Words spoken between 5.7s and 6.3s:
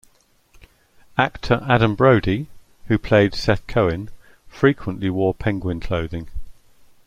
clothing.